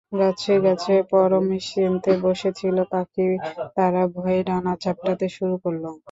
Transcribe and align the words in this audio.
গাছে 0.13 0.53
গাছে 0.65 0.95
পরম 1.11 1.43
নিশ্চিন্তে 1.53 2.11
বসেছিল 2.25 2.77
পাখি, 2.91 3.25
তারা 3.77 4.01
ভয়ে 4.15 4.41
ডানা 4.47 4.73
ঝাপটাতে 4.83 5.27
শুরু 5.35 5.55
করল। 5.63 5.83